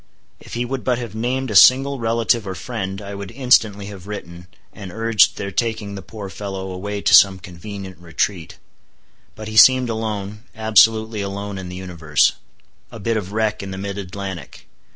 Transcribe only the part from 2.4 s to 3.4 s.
or friend, I would